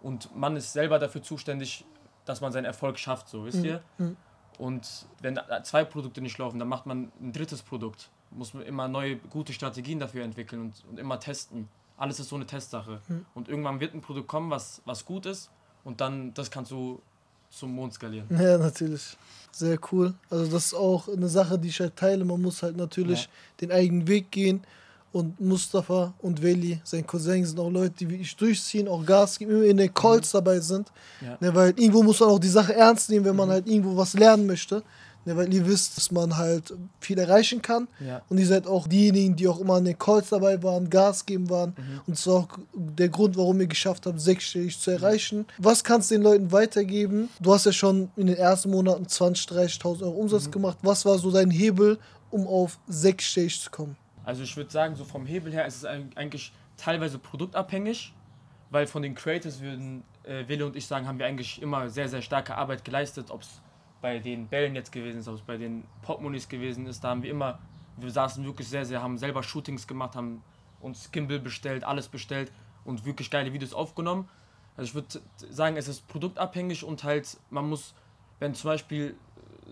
und 0.00 0.34
man 0.36 0.56
ist 0.56 0.72
selber 0.72 0.98
dafür 0.98 1.22
zuständig, 1.22 1.84
dass 2.24 2.40
man 2.40 2.52
seinen 2.52 2.66
Erfolg 2.66 2.98
schafft, 2.98 3.28
so, 3.28 3.44
wisst 3.44 3.58
mhm. 3.58 3.64
ihr? 3.64 3.82
Mhm. 3.98 4.16
Und 4.58 5.06
wenn 5.20 5.40
zwei 5.64 5.84
Produkte 5.84 6.20
nicht 6.20 6.38
laufen, 6.38 6.58
dann 6.58 6.68
macht 6.68 6.86
man 6.86 7.10
ein 7.20 7.32
drittes 7.32 7.62
Produkt. 7.62 8.10
Muss 8.30 8.54
man 8.54 8.64
immer 8.64 8.88
neue, 8.88 9.16
gute 9.16 9.52
Strategien 9.52 9.98
dafür 9.98 10.24
entwickeln 10.24 10.60
und, 10.60 10.84
und 10.90 10.98
immer 10.98 11.18
testen 11.18 11.68
alles 11.96 12.20
ist 12.20 12.28
so 12.28 12.36
eine 12.36 12.46
Testsache. 12.46 13.00
Mhm. 13.08 13.26
Und 13.34 13.48
irgendwann 13.48 13.80
wird 13.80 13.94
ein 13.94 14.00
Produkt 14.00 14.28
kommen, 14.28 14.50
was, 14.50 14.82
was 14.84 15.04
gut 15.04 15.26
ist 15.26 15.50
und 15.84 16.00
dann 16.00 16.34
das 16.34 16.50
kannst 16.50 16.70
du 16.70 17.00
zum 17.50 17.74
Mond 17.74 17.94
skalieren. 17.94 18.26
Ja, 18.30 18.58
natürlich. 18.58 19.16
Sehr 19.52 19.78
cool. 19.90 20.14
Also 20.28 20.50
das 20.50 20.66
ist 20.66 20.74
auch 20.74 21.08
eine 21.08 21.28
Sache, 21.28 21.58
die 21.58 21.68
ich 21.68 21.80
halt 21.80 21.96
teile. 21.96 22.24
Man 22.24 22.42
muss 22.42 22.62
halt 22.62 22.76
natürlich 22.76 23.22
ja. 23.22 23.28
den 23.60 23.72
eigenen 23.72 24.06
Weg 24.06 24.30
gehen. 24.30 24.62
Und 25.12 25.40
Mustafa 25.40 26.12
und 26.18 26.42
Veli, 26.42 26.78
sein 26.84 27.06
Cousin, 27.06 27.42
sind 27.42 27.58
auch 27.58 27.70
Leute, 27.70 27.94
die 28.00 28.10
wie 28.10 28.16
ich 28.16 28.36
durchziehen, 28.36 28.86
auch 28.86 29.06
Gas 29.06 29.38
geben, 29.38 29.52
immer 29.52 29.64
in 29.64 29.78
den 29.78 29.94
Calls 29.94 30.30
mhm. 30.30 30.36
dabei 30.36 30.60
sind. 30.60 30.92
Ja. 31.22 31.38
Ne, 31.40 31.54
weil 31.54 31.70
irgendwo 31.70 32.02
muss 32.02 32.20
man 32.20 32.28
auch 32.28 32.38
die 32.38 32.48
Sache 32.48 32.74
ernst 32.74 33.08
nehmen, 33.08 33.24
wenn 33.24 33.36
man 33.36 33.48
mhm. 33.48 33.52
halt 33.52 33.66
irgendwo 33.66 33.96
was 33.96 34.12
lernen 34.12 34.46
möchte. 34.46 34.82
Ja, 35.26 35.36
weil 35.36 35.52
ihr 35.52 35.66
wisst, 35.66 35.96
dass 35.96 36.12
man 36.12 36.36
halt 36.36 36.72
viel 37.00 37.18
erreichen 37.18 37.60
kann. 37.60 37.88
Ja. 37.98 38.22
Und 38.28 38.38
ihr 38.38 38.46
seid 38.46 38.66
auch 38.68 38.86
diejenigen, 38.86 39.34
die 39.34 39.48
auch 39.48 39.58
immer 39.58 39.74
an 39.74 39.84
den 39.84 39.98
Calls 39.98 40.28
dabei 40.28 40.62
waren, 40.62 40.88
Gas 40.88 41.26
geben 41.26 41.50
waren. 41.50 41.70
Mhm. 41.70 42.00
Und 42.06 42.12
das 42.12 42.20
ist 42.20 42.28
auch 42.28 42.48
der 42.72 43.08
Grund, 43.08 43.36
warum 43.36 43.60
ihr 43.60 43.66
geschafft 43.66 44.06
habt, 44.06 44.20
sechsstellig 44.20 44.78
zu 44.78 44.92
erreichen. 44.92 45.38
Mhm. 45.38 45.44
Was 45.58 45.82
kannst 45.82 46.10
du 46.10 46.14
den 46.14 46.22
Leuten 46.22 46.52
weitergeben? 46.52 47.28
Du 47.40 47.52
hast 47.52 47.66
ja 47.66 47.72
schon 47.72 48.08
in 48.16 48.28
den 48.28 48.36
ersten 48.36 48.70
Monaten 48.70 49.04
20.000, 49.04 49.80
30.000 49.80 50.02
Euro 50.02 50.12
Umsatz 50.12 50.46
mhm. 50.46 50.52
gemacht. 50.52 50.78
Was 50.82 51.04
war 51.04 51.18
so 51.18 51.32
dein 51.32 51.50
Hebel, 51.50 51.98
um 52.30 52.46
auf 52.46 52.78
sechsstellig 52.86 53.60
zu 53.60 53.70
kommen? 53.70 53.96
Also 54.24 54.44
ich 54.44 54.56
würde 54.56 54.70
sagen, 54.70 54.94
so 54.94 55.04
vom 55.04 55.26
Hebel 55.26 55.52
her 55.52 55.66
ist 55.66 55.78
es 55.78 55.84
eigentlich 55.84 56.52
teilweise 56.76 57.18
produktabhängig, 57.18 58.12
weil 58.70 58.86
von 58.86 59.02
den 59.02 59.16
Creators 59.16 59.60
würden 59.60 60.04
äh, 60.24 60.46
Wille 60.48 60.66
und 60.66 60.76
ich 60.76 60.86
sagen, 60.86 61.06
haben 61.06 61.18
wir 61.18 61.26
eigentlich 61.26 61.62
immer 61.62 61.88
sehr, 61.88 62.08
sehr 62.08 62.22
starke 62.22 62.56
Arbeit 62.56 62.84
geleistet, 62.84 63.30
ob 63.30 63.42
es 63.42 63.60
bei 64.00 64.18
den 64.18 64.48
Bällen 64.48 64.74
jetzt 64.74 64.92
gewesen 64.92 65.20
ist, 65.20 65.28
ob 65.28 65.36
es 65.36 65.42
bei 65.42 65.56
den 65.56 65.84
Portemonnaies 66.02 66.48
gewesen 66.48 66.86
ist, 66.86 67.02
da 67.02 67.10
haben 67.10 67.22
wir 67.22 67.30
immer, 67.30 67.58
wir 67.96 68.10
saßen 68.10 68.44
wirklich 68.44 68.68
sehr, 68.68 68.84
sehr, 68.84 69.02
haben 69.02 69.18
selber 69.18 69.42
Shootings 69.42 69.86
gemacht, 69.86 70.16
haben 70.16 70.42
uns 70.80 71.10
Gimbal 71.10 71.38
bestellt, 71.38 71.84
alles 71.84 72.08
bestellt 72.08 72.52
und 72.84 73.04
wirklich 73.04 73.30
geile 73.30 73.52
Videos 73.52 73.72
aufgenommen. 73.72 74.28
Also 74.76 74.88
ich 74.88 74.94
würde 74.94 75.20
sagen, 75.50 75.76
es 75.76 75.88
ist 75.88 76.06
produktabhängig 76.08 76.84
und 76.84 77.04
halt, 77.04 77.38
man 77.50 77.68
muss, 77.68 77.94
wenn 78.38 78.54
zum 78.54 78.70
Beispiel 78.70 79.16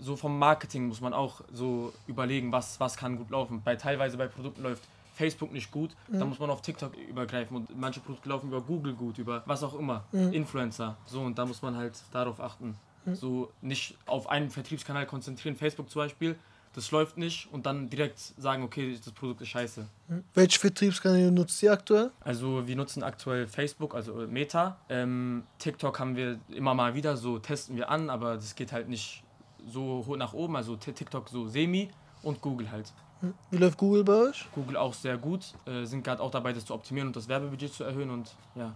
so 0.00 0.16
vom 0.16 0.38
Marketing 0.38 0.88
muss 0.88 1.00
man 1.00 1.12
auch 1.12 1.42
so 1.52 1.92
überlegen, 2.06 2.52
was, 2.52 2.80
was 2.80 2.96
kann 2.96 3.16
gut 3.16 3.30
laufen. 3.30 3.62
Bei 3.62 3.76
teilweise 3.76 4.16
bei 4.16 4.26
Produkten 4.26 4.62
läuft 4.62 4.82
Facebook 5.14 5.52
nicht 5.52 5.70
gut, 5.70 5.94
mhm. 6.08 6.18
dann 6.18 6.28
muss 6.28 6.40
man 6.40 6.50
auf 6.50 6.60
TikTok 6.60 6.96
übergreifen 6.96 7.56
und 7.56 7.78
manche 7.78 8.00
Produkte 8.00 8.28
laufen 8.28 8.48
über 8.48 8.60
Google 8.60 8.94
gut, 8.94 9.18
über 9.18 9.42
was 9.46 9.62
auch 9.62 9.74
immer, 9.74 10.04
mhm. 10.10 10.32
Influencer. 10.32 10.96
So 11.06 11.20
und 11.20 11.38
da 11.38 11.46
muss 11.46 11.62
man 11.62 11.76
halt 11.76 12.02
darauf 12.12 12.40
achten. 12.40 12.76
Mhm. 13.04 13.14
So 13.14 13.52
nicht 13.60 13.96
auf 14.06 14.28
einen 14.28 14.50
Vertriebskanal 14.50 15.06
konzentrieren, 15.06 15.56
Facebook 15.56 15.90
zum 15.90 16.00
Beispiel, 16.00 16.36
das 16.74 16.90
läuft 16.90 17.16
nicht 17.16 17.48
und 17.52 17.66
dann 17.66 17.88
direkt 17.88 18.18
sagen, 18.18 18.64
okay, 18.64 18.98
das 19.02 19.12
Produkt 19.12 19.40
ist 19.42 19.48
scheiße. 19.48 19.86
Mhm. 20.08 20.24
Welche 20.34 20.58
Vertriebskanäle 20.58 21.30
nutzt 21.30 21.62
ihr 21.62 21.72
aktuell? 21.72 22.10
Also 22.20 22.66
wir 22.66 22.76
nutzen 22.76 23.02
aktuell 23.02 23.46
Facebook, 23.46 23.94
also 23.94 24.14
Meta. 24.28 24.76
Ähm, 24.88 25.44
TikTok 25.58 25.98
haben 26.00 26.16
wir 26.16 26.38
immer 26.48 26.74
mal 26.74 26.94
wieder, 26.94 27.16
so 27.16 27.38
testen 27.38 27.76
wir 27.76 27.90
an, 27.90 28.10
aber 28.10 28.34
das 28.34 28.54
geht 28.56 28.72
halt 28.72 28.88
nicht 28.88 29.22
so 29.66 30.04
hoch 30.06 30.16
nach 30.16 30.32
oben, 30.32 30.56
also 30.56 30.76
TikTok 30.76 31.28
so 31.28 31.46
semi 31.46 31.88
und 32.22 32.40
Google 32.40 32.70
halt. 32.70 32.92
Mhm. 33.22 33.34
Wie 33.50 33.56
läuft 33.56 33.78
Google 33.78 34.04
bei 34.04 34.28
euch? 34.28 34.46
Google 34.52 34.76
auch 34.76 34.94
sehr 34.94 35.16
gut, 35.16 35.54
äh, 35.66 35.84
sind 35.84 36.02
gerade 36.02 36.20
auch 36.20 36.30
dabei, 36.30 36.52
das 36.52 36.64
zu 36.66 36.74
optimieren 36.74 37.08
und 37.08 37.16
das 37.16 37.28
Werbebudget 37.28 37.72
zu 37.72 37.84
erhöhen 37.84 38.10
und 38.10 38.34
ja. 38.56 38.74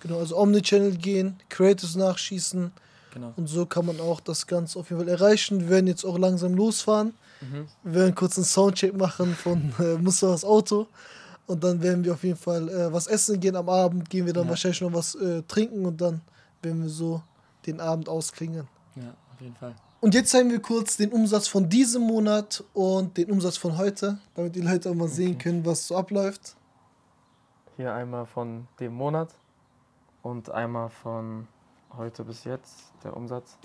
Genau, 0.00 0.18
also 0.18 0.36
Omnichannel 0.36 0.96
gehen, 0.96 1.38
Creators 1.48 1.96
nachschießen, 1.96 2.72
Genau. 3.16 3.32
Und 3.34 3.46
so 3.46 3.64
kann 3.64 3.86
man 3.86 3.98
auch 3.98 4.20
das 4.20 4.46
Ganze 4.46 4.78
auf 4.78 4.90
jeden 4.90 5.02
Fall 5.02 5.08
erreichen. 5.08 5.60
Wir 5.60 5.70
werden 5.70 5.86
jetzt 5.86 6.04
auch 6.04 6.18
langsam 6.18 6.52
losfahren. 6.52 7.14
Mhm. 7.40 7.66
Wir 7.82 7.94
werden 7.94 8.14
kurz 8.14 8.36
einen 8.36 8.44
Soundcheck 8.44 8.94
machen 8.94 9.34
von 9.34 9.72
äh, 9.78 9.96
Mustafas 9.96 10.44
Auto. 10.44 10.86
Und 11.46 11.64
dann 11.64 11.80
werden 11.80 12.04
wir 12.04 12.12
auf 12.12 12.22
jeden 12.22 12.36
Fall 12.36 12.68
äh, 12.68 12.92
was 12.92 13.06
essen 13.06 13.40
gehen. 13.40 13.56
Am 13.56 13.70
Abend 13.70 14.10
gehen 14.10 14.26
wir 14.26 14.34
dann 14.34 14.44
ja. 14.44 14.50
wahrscheinlich 14.50 14.82
noch 14.82 14.92
was 14.92 15.14
äh, 15.14 15.42
trinken 15.48 15.86
und 15.86 15.98
dann 15.98 16.20
werden 16.60 16.82
wir 16.82 16.90
so 16.90 17.22
den 17.64 17.80
Abend 17.80 18.06
ausklingen. 18.06 18.68
Ja, 18.96 19.14
auf 19.32 19.40
jeden 19.40 19.54
Fall. 19.54 19.74
Und 20.00 20.14
jetzt 20.14 20.30
zeigen 20.30 20.50
wir 20.50 20.60
kurz 20.60 20.98
den 20.98 21.10
Umsatz 21.10 21.48
von 21.48 21.70
diesem 21.70 22.02
Monat 22.02 22.62
und 22.74 23.16
den 23.16 23.30
Umsatz 23.30 23.56
von 23.56 23.78
heute, 23.78 24.18
damit 24.34 24.54
die 24.54 24.60
Leute 24.60 24.90
auch 24.90 24.94
mal 24.94 25.04
okay. 25.04 25.14
sehen 25.14 25.38
können, 25.38 25.64
was 25.64 25.86
so 25.86 25.96
abläuft. 25.96 26.54
Hier 27.78 27.94
einmal 27.94 28.26
von 28.26 28.68
dem 28.78 28.92
Monat 28.92 29.30
und 30.22 30.50
einmal 30.50 30.90
von 30.90 31.48
heute 31.96 32.24
bis 32.24 32.44
jetzt, 32.44 32.92
der 33.04 33.16
Umsatz? 33.16 33.56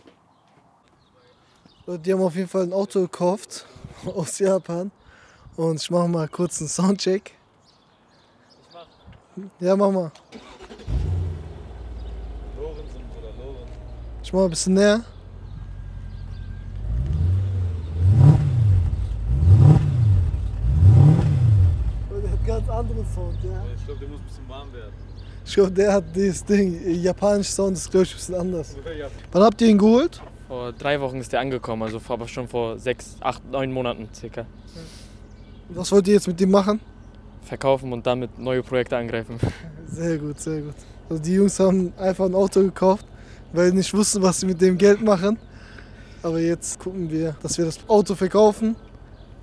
Die 1.88 2.14
haben 2.14 2.22
auf 2.22 2.36
jeden 2.36 2.48
Fall 2.48 2.64
ein 2.64 2.74
Auto 2.74 3.02
gekauft 3.02 3.66
aus 4.06 4.40
Japan. 4.40 4.92
Und 5.58 5.82
ich 5.82 5.92
mache 5.92 6.08
mal 6.08 6.28
kurz 6.28 6.62
einen 6.62 6.70
Soundcheck. 6.70 7.34
Ich 8.50 8.74
mach. 8.74 8.88
Ja, 9.60 9.76
mach 9.76 9.92
mal. 9.92 10.12
Lorenzen 12.58 13.02
oder 13.20 13.32
Lorenzen. 13.38 13.74
Ich 14.24 14.32
mach 14.32 14.40
mal 14.40 14.46
ein 14.46 14.50
bisschen 14.52 14.74
näher. 14.76 15.04
Der 22.24 22.32
hat 22.32 22.46
ganz 22.46 22.70
anderen 22.70 23.06
Sound, 23.14 23.44
ja. 23.44 23.64
Ich 23.76 23.86
glaube, 23.86 24.00
der 24.00 24.10
muss 24.10 24.20
ein 24.20 24.26
bisschen 24.26 24.50
warm 24.50 24.72
werden. 24.74 25.11
Ich 25.46 25.56
glaube, 25.56 25.72
der 25.72 25.94
hat 25.94 26.04
dieses 26.16 26.44
Ding. 26.46 26.80
Japanisch 27.02 27.50
Sound 27.50 27.76
ist, 27.76 27.90
glaube 27.90 28.06
ich, 28.06 28.14
ein 28.14 28.18
bisschen 28.18 28.36
anders. 28.36 28.76
Wann 29.32 29.44
habt 29.44 29.62
ihr 29.62 29.68
ihn 29.68 29.78
geholt? 29.78 30.22
Vor 30.48 30.74
drei 30.74 31.00
Wochen 31.00 31.18
ist 31.18 31.32
der 31.32 31.40
angekommen, 31.40 31.84
also 31.84 32.02
aber 32.10 32.28
schon 32.28 32.48
vor 32.48 32.78
sechs, 32.78 33.16
acht, 33.22 33.42
neun 33.50 33.72
Monaten 33.72 34.10
circa. 34.14 34.46
Was 35.70 35.92
wollt 35.92 36.08
ihr 36.08 36.16
jetzt 36.16 36.28
mit 36.28 36.40
dem 36.40 36.52
machen? 36.52 36.80
Verkaufen 37.44 37.92
und 37.94 38.06
damit 38.06 38.38
neue 38.38 38.62
Projekte 38.62 38.98
angreifen. 38.98 39.40
Sehr 39.88 40.18
gut, 40.18 40.40
sehr 40.40 40.62
gut. 40.62 40.76
Also 41.10 41.22
die 41.22 41.34
Jungs 41.34 41.60
haben 41.60 41.92
einfach 41.98 42.26
ein 42.26 42.36
Auto 42.36 42.62
gekauft, 42.62 43.06
weil 43.52 43.72
sie 43.72 43.76
nicht 43.76 43.94
wussten, 43.94 44.22
was 44.22 44.40
sie 44.40 44.46
mit 44.46 44.62
dem 44.62 44.78
Geld 44.78 45.02
machen. 45.02 45.38
Aber 46.24 46.40
jetzt 46.40 46.80
gucken 46.80 47.10
wir, 47.10 47.36
dass 47.42 47.58
wir 47.58 47.66
das 47.66 47.80
Auto 47.88 48.16
verkaufen. 48.16 48.76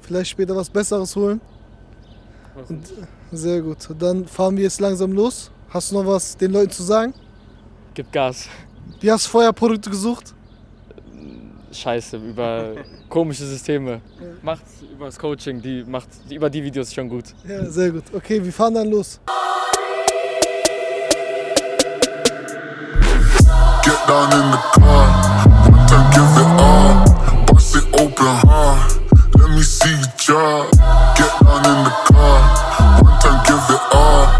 Vielleicht 0.00 0.30
später 0.30 0.56
was 0.56 0.70
Besseres 0.70 1.14
holen. 1.16 1.40
Und, 2.68 2.92
sehr 3.30 3.60
gut. 3.60 3.88
Dann 3.98 4.26
fahren 4.26 4.56
wir 4.56 4.64
jetzt 4.64 4.80
langsam 4.80 5.12
los. 5.12 5.50
Hast 5.70 5.90
du 5.90 5.96
noch 5.96 6.06
was 6.06 6.36
den 6.36 6.50
Leuten 6.52 6.70
zu 6.70 6.82
sagen? 6.82 7.12
Gib 7.94 8.10
Gas. 8.12 8.48
Wie 9.00 9.10
hast 9.12 9.26
du 9.26 9.30
vorher 9.30 9.52
Produkte 9.52 9.90
gesucht? 9.90 10.34
Scheiße, 11.72 12.16
über 12.16 12.76
komische 13.08 13.44
Systeme. 13.44 14.00
Macht 14.42 14.62
über 14.90 15.06
das 15.06 15.18
Coaching, 15.18 15.60
die 15.60 15.84
macht 15.84 16.08
über 16.30 16.48
die 16.48 16.62
Videos 16.62 16.92
schon 16.94 17.08
gut. 17.08 17.34
Ja, 17.46 17.64
sehr 17.66 17.90
gut. 17.90 18.04
Okay, 18.14 18.42
wir 18.42 18.52
fahren 18.52 18.74
dann 18.74 18.90
los. 18.90 19.20
Get 23.84 23.98
down 24.06 24.32
in 24.32 24.50
the 24.52 24.58
car, 24.80 25.46
one 25.68 25.86
time 25.86 26.10
give 26.12 26.40
it 26.40 26.60
all. 26.60 27.44
Bust 27.46 27.76
it 27.76 27.84
open 28.00 28.26
hard, 28.48 28.92
let 29.38 29.50
me 29.50 29.62
see 29.62 29.90
you 29.90 30.06
drop. 30.16 30.70
Get 31.14 31.30
down 31.42 31.64
in 31.66 31.84
the 31.84 31.92
car, 32.10 33.02
one 33.02 33.18
time 33.20 33.42
give 33.44 33.74
it 33.74 33.80
all. 33.92 34.37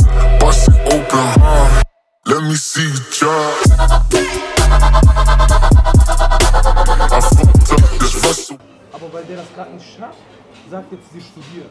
Open 0.89 1.29
hard, 1.45 1.85
let 2.27 2.43
me 2.45 2.55
see 2.55 2.83
you 2.83 2.97
drop. 3.13 4.59
I 7.11 7.21
fucked 7.21 7.73
up 7.73 8.01
this 8.01 8.15
Russell. 8.25 8.59
Aber 8.93 9.13
weil 9.13 9.25
der 9.25 9.37
das 9.37 9.53
gerade 9.55 9.73
nicht 9.73 9.87
schafft, 9.97 10.19
sagt 10.71 10.93
jetzt, 10.93 11.13
sie 11.13 11.21
studiert. 11.21 11.71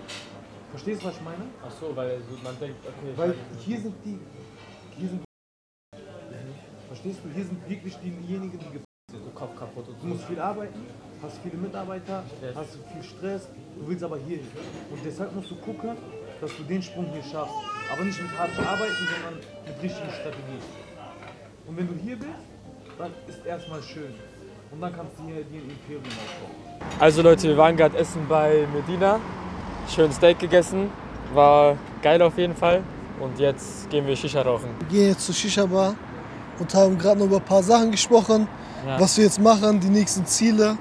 Verstehst 0.70 1.02
du, 1.02 1.08
was 1.08 1.16
ich 1.16 1.22
meine? 1.22 1.46
Ach 1.66 1.72
so, 1.80 1.96
weil 1.96 2.22
man 2.44 2.60
denkt, 2.60 2.78
okay. 2.86 3.14
Weil 3.16 3.34
hier 3.66 3.80
sind 3.80 3.96
die, 4.06 4.20
hier 5.00 5.10
sind 5.10 5.24
Verstehst 6.88 7.20
du, 7.24 7.30
hier 7.34 7.46
sind 7.46 7.68
wirklich 7.68 7.96
diejenigen, 7.98 8.60
die 8.60 8.66
gefragt 8.66 8.86
sind. 9.10 9.24
so 9.24 9.30
Kopf 9.32 9.56
kaputt 9.58 9.88
und 9.88 10.02
Du 10.02 10.08
musst 10.08 10.26
viel 10.26 10.40
arbeiten, 10.40 10.86
hast 11.24 11.38
viele 11.42 11.58
Mitarbeiter, 11.58 12.24
hast 12.54 12.78
viel 12.94 13.04
Stress, 13.04 13.48
du 13.80 13.88
willst 13.88 14.04
aber 14.04 14.18
hier 14.18 14.38
hin. 14.38 14.52
Und 14.92 15.00
deshalb 15.04 15.34
musst 15.36 15.50
du 15.50 15.56
gucken, 15.56 15.98
dass 16.42 16.52
du 16.56 16.64
den 16.64 16.82
Sprung 16.82 17.06
hier 17.14 17.24
schaffst. 17.24 17.54
Aber 17.92 18.04
nicht 18.04 18.22
mit 18.22 18.32
hartem 18.38 18.66
Arbeiten, 18.68 18.94
sondern 19.14 19.40
mit 19.66 19.84
richtigen 19.84 20.10
Strategien. 20.10 20.62
Und 21.68 21.78
wenn 21.78 21.88
du 21.88 21.94
hier 22.04 22.18
bist, 22.18 22.30
dann 22.98 23.12
ist 23.28 23.46
erstmal 23.46 23.82
schön. 23.82 24.14
Und 24.72 24.82
dann 24.82 24.94
kannst 24.96 25.18
du 25.18 25.24
hier 25.26 25.44
dir 25.46 25.62
ein 25.62 25.70
Imperium 25.70 26.04
aufbauen. 26.04 27.00
Also 27.00 27.22
Leute, 27.22 27.48
wir 27.48 27.58
waren 27.58 27.76
gerade 27.78 27.98
essen 27.98 28.26
bei 28.28 28.68
Medina. 28.74 29.20
Schön 29.88 30.12
Steak 30.12 30.40
gegessen. 30.40 30.90
War 31.34 31.78
geil 32.02 32.22
auf 32.22 32.38
jeden 32.38 32.56
Fall. 32.56 32.84
Und 33.20 33.40
jetzt 33.40 33.90
gehen 33.90 34.06
wir 34.06 34.16
Shisha 34.16 34.42
rauchen. 34.42 34.70
Wir 34.80 34.88
gehen 35.00 35.08
jetzt 35.10 35.26
zur 35.26 35.34
Shisha-Bar 35.34 35.96
und 36.60 36.74
haben 36.74 36.98
gerade 36.98 37.20
noch 37.20 37.26
über 37.28 37.38
ein 37.38 37.46
paar 37.46 37.64
Sachen 37.64 37.92
gesprochen, 37.92 38.48
Ja. 38.86 39.00
was 39.00 39.18
wir 39.18 39.24
jetzt 39.24 39.40
machen, 39.40 39.80
die 39.80 39.90
nächsten 39.90 40.26
Ziele. 40.26 40.78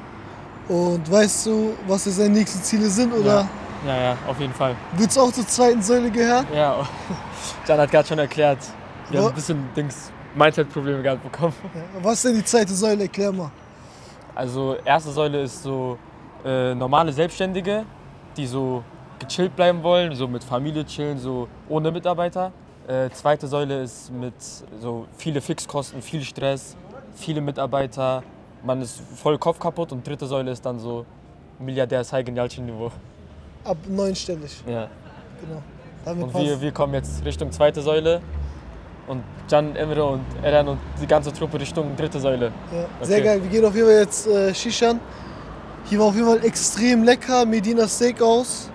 Und 0.68 1.10
weißt 1.10 1.46
du, 1.46 1.74
was 1.86 2.04
jetzt 2.06 2.18
deine 2.18 2.30
nächsten 2.30 2.62
Ziele 2.62 2.88
sind? 2.90 3.12
Oder 3.14 3.40
Ja, 3.42 3.48
ja, 3.86 4.16
auf 4.26 4.40
jeden 4.40 4.52
Fall. 4.52 4.74
willst 4.96 5.16
du 5.16 5.20
auch 5.20 5.32
zur 5.32 5.46
zweiten 5.46 5.82
Säule 5.82 6.10
gehören? 6.10 6.46
Ja, 6.54 6.86
Jan 7.66 7.78
hat 7.78 7.90
gerade 7.90 8.08
schon 8.08 8.18
erklärt. 8.18 8.58
Wir 9.10 9.20
haben 9.20 9.28
ein 9.28 9.34
bisschen 9.34 9.68
Dings, 9.76 10.10
Mindset-Probleme 10.34 11.02
gerade 11.02 11.20
bekommen. 11.20 11.54
Ja. 11.74 11.80
Was 12.02 12.14
ist 12.14 12.24
denn 12.24 12.34
die 12.34 12.44
zweite 12.44 12.72
Säule? 12.72 13.02
Erklär 13.04 13.32
mal. 13.32 13.50
Also 14.34 14.76
erste 14.84 15.10
Säule 15.10 15.42
ist 15.42 15.62
so 15.62 15.98
äh, 16.44 16.74
normale 16.74 17.12
Selbstständige, 17.12 17.84
die 18.36 18.46
so 18.46 18.82
gechillt 19.18 19.54
bleiben 19.56 19.82
wollen, 19.82 20.14
so 20.14 20.28
mit 20.28 20.44
Familie 20.44 20.84
chillen, 20.84 21.18
so 21.18 21.48
ohne 21.68 21.90
Mitarbeiter. 21.90 22.52
Äh, 22.86 23.10
zweite 23.10 23.46
Säule 23.46 23.82
ist 23.82 24.12
mit 24.12 24.34
so 24.80 25.06
viele 25.16 25.40
Fixkosten, 25.40 26.02
viel 26.02 26.22
Stress, 26.22 26.76
viele 27.14 27.40
Mitarbeiter, 27.40 28.22
man 28.62 28.82
ist 28.82 29.00
voll 29.14 29.38
Kopf 29.38 29.58
kaputt 29.58 29.92
und 29.92 30.06
dritte 30.06 30.26
Säule 30.26 30.50
ist 30.50 30.64
dann 30.64 30.78
so 30.78 31.06
Milliardär 31.58 32.02
Niveau. 32.58 32.90
Ab 33.66 33.76
neunstellig. 33.88 34.62
Ja. 34.66 34.88
Genau. 35.40 35.62
Damit 36.04 36.24
Und 36.24 36.34
wir, 36.34 36.60
wir 36.60 36.72
kommen 36.72 36.94
jetzt 36.94 37.24
Richtung 37.24 37.50
zweite 37.50 37.82
Säule 37.82 38.20
und 39.08 39.22
Can, 39.50 39.74
Emre 39.76 40.04
und 40.04 40.24
Eren 40.42 40.68
und 40.68 40.78
die 41.00 41.06
ganze 41.06 41.32
Truppe 41.32 41.58
Richtung 41.60 41.96
dritte 41.96 42.20
Säule. 42.20 42.52
Ja, 42.72 43.04
sehr 43.04 43.16
Okay. 43.18 43.24
geil. 43.26 43.42
Wir 43.42 43.50
gehen 43.50 43.64
auf 43.64 43.74
jeden 43.74 43.86
Fall 43.88 43.98
jetzt 43.98 44.26
äh, 44.28 44.54
Shishan. 44.54 45.00
Hier 45.86 45.98
war 45.98 46.06
auf 46.06 46.14
jeden 46.14 46.26
Fall 46.26 46.44
extrem 46.44 47.02
lecker. 47.04 47.44
Medina 47.44 47.86
Steakhouse. 47.88 48.70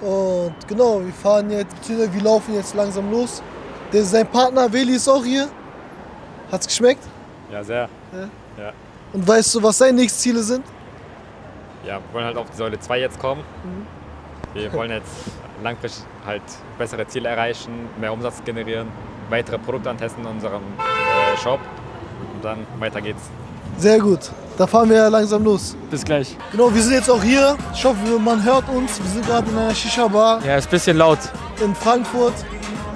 Und 0.00 0.54
genau, 0.68 1.00
wir 1.04 1.12
fahren 1.12 1.50
jetzt, 1.50 1.74
beziehungsweise 1.76 2.12
wir 2.12 2.22
laufen 2.22 2.54
jetzt 2.54 2.74
langsam 2.74 3.10
los. 3.10 3.42
Der, 3.92 4.04
sein 4.04 4.26
Partner 4.26 4.70
Veli 4.72 4.94
ist 4.96 5.08
auch 5.08 5.24
hier. 5.24 5.48
Hat's 6.50 6.66
geschmeckt? 6.66 7.02
Ja, 7.52 7.62
sehr. 7.64 7.88
Und 9.12 9.26
weißt 9.26 9.54
du, 9.54 9.62
was 9.62 9.78
seine 9.78 9.94
nächsten 9.94 10.18
Ziele 10.20 10.42
sind? 10.42 10.64
Ja, 11.84 11.94
wir 11.94 12.02
wollen 12.14 12.24
halt 12.24 12.36
auf 12.36 12.50
die 12.50 12.56
Säule 12.56 12.78
2 12.78 13.00
jetzt 13.00 13.18
kommen. 13.18 13.42
Wir 14.56 14.72
wollen 14.72 14.90
jetzt 14.90 15.10
langfristig 15.62 16.04
halt 16.26 16.42
bessere 16.78 17.06
Ziele 17.06 17.28
erreichen, 17.28 17.88
mehr 18.00 18.12
Umsatz 18.12 18.42
generieren, 18.44 18.88
weitere 19.30 19.58
Produkte 19.58 19.90
antesten 19.90 20.22
in 20.24 20.30
unserem 20.30 20.62
äh, 20.78 21.36
Shop 21.42 21.60
und 22.34 22.44
dann 22.44 22.58
weiter 22.78 23.00
geht's. 23.00 23.22
Sehr 23.78 23.98
gut. 23.98 24.30
Da 24.56 24.66
fahren 24.66 24.88
wir 24.88 25.10
langsam 25.10 25.44
los. 25.44 25.76
Bis 25.90 26.02
gleich. 26.04 26.34
Genau, 26.52 26.72
wir 26.74 26.80
sind 26.82 26.94
jetzt 26.94 27.10
auch 27.10 27.22
hier. 27.22 27.56
Ich 27.74 27.84
hoffe, 27.84 27.98
man 28.18 28.42
hört 28.42 28.66
uns. 28.70 28.98
Wir 29.02 29.10
sind 29.10 29.26
gerade 29.26 29.50
in 29.50 29.58
einer 29.58 29.74
Shisha-Bar 29.74 30.42
Ja, 30.46 30.56
ist 30.56 30.68
ein 30.68 30.70
bisschen 30.70 30.96
laut. 30.96 31.18
in 31.62 31.74
Frankfurt. 31.74 32.32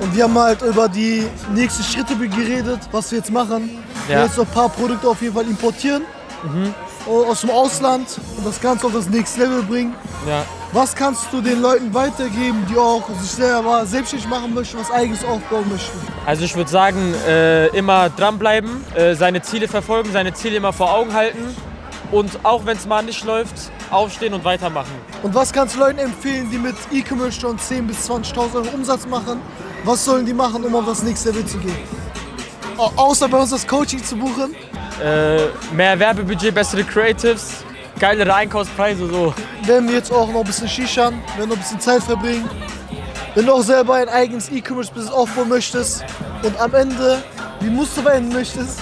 Und 0.00 0.16
wir 0.16 0.24
haben 0.24 0.38
halt 0.38 0.62
über 0.62 0.88
die 0.88 1.26
nächsten 1.54 1.82
Schritte 1.82 2.16
geredet, 2.16 2.80
was 2.92 3.10
wir 3.10 3.18
jetzt 3.18 3.30
machen. 3.30 3.78
Wir 4.06 4.16
Ja. 4.16 4.24
jetzt 4.24 4.38
noch 4.38 4.46
ein 4.46 4.50
paar 4.52 4.70
Produkte 4.70 5.06
auf 5.08 5.20
jeden 5.20 5.34
Fall 5.34 5.44
importieren. 5.46 6.02
Aus 7.06 7.42
dem 7.42 7.50
Ausland 7.50 8.18
und 8.38 8.46
das 8.46 8.58
Ganze 8.60 8.86
auf 8.86 8.94
das 8.94 9.08
nächste 9.10 9.40
Level 9.40 9.62
bringen. 9.62 9.94
Ja. 10.26 10.44
Was 10.72 10.94
kannst 10.94 11.32
du 11.32 11.40
den 11.40 11.60
Leuten 11.60 11.92
weitergeben, 11.92 12.64
die 12.70 12.76
auch 12.76 13.02
sich 13.20 13.30
selber 13.32 13.84
selbstständig 13.84 14.28
machen 14.28 14.54
möchten, 14.54 14.78
was 14.78 14.90
eigenes 14.92 15.24
aufbauen 15.24 15.68
möchten? 15.68 15.98
Also 16.26 16.44
ich 16.44 16.54
würde 16.54 16.70
sagen, 16.70 17.12
äh, 17.26 17.66
immer 17.76 18.08
dranbleiben, 18.08 18.84
äh, 18.94 19.14
seine 19.16 19.42
Ziele 19.42 19.66
verfolgen, 19.66 20.10
seine 20.12 20.32
Ziele 20.32 20.56
immer 20.56 20.72
vor 20.72 20.92
Augen 20.94 21.12
halten 21.12 21.56
und 22.12 22.30
auch 22.44 22.64
wenn 22.66 22.76
es 22.76 22.86
mal 22.86 23.02
nicht 23.02 23.24
läuft, 23.24 23.54
aufstehen 23.90 24.32
und 24.32 24.44
weitermachen. 24.44 24.92
Und 25.24 25.34
was 25.34 25.52
kannst 25.52 25.74
du 25.74 25.80
Leuten 25.80 25.98
empfehlen, 25.98 26.48
die 26.52 26.58
mit 26.58 26.76
E-Commerce 26.92 27.40
schon 27.40 27.58
10.000 27.58 27.82
bis 27.88 28.08
20.000 28.08 28.54
Euro 28.54 28.68
Umsatz 28.72 29.06
machen? 29.06 29.40
Was 29.84 30.04
sollen 30.04 30.24
die 30.24 30.34
machen, 30.34 30.62
um 30.64 30.72
auf 30.76 30.86
das 30.86 31.02
nächste 31.02 31.30
Level 31.30 31.46
zu 31.46 31.58
gehen? 31.58 31.76
Au- 32.76 32.92
Außer 32.94 33.28
bei 33.28 33.38
uns 33.38 33.50
das 33.50 33.66
Coaching 33.66 34.04
zu 34.04 34.14
buchen. 34.14 34.54
Äh, 35.02 35.46
mehr 35.74 35.98
Werbebudget, 35.98 36.54
bessere 36.54 36.84
Creatives, 36.84 37.64
geilere 38.00 38.34
Einkaufspreise, 38.34 39.06
so. 39.06 39.34
werden 39.64 39.88
wir 39.88 39.96
jetzt 39.96 40.10
auch 40.10 40.26
noch 40.32 40.40
ein 40.40 40.46
bisschen 40.46 40.68
Shishan, 40.68 41.22
werden 41.36 41.50
noch 41.50 41.56
ein 41.56 41.62
bisschen 41.62 41.80
Zeit 41.80 42.02
verbringen. 42.02 42.48
Wenn 43.34 43.46
du 43.46 43.52
auch 43.52 43.62
selber 43.62 43.94
ein 43.94 44.08
eigenes 44.08 44.50
E-Commerce-Business 44.50 45.12
aufbauen 45.12 45.48
möchtest 45.50 46.04
und 46.42 46.58
am 46.58 46.74
Ende 46.74 47.22
wie 47.60 47.70
Muster 47.70 48.04
werden 48.04 48.30
möchtest 48.30 48.80